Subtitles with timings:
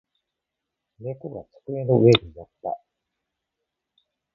[0.99, 2.81] 猫が机の上に乗った。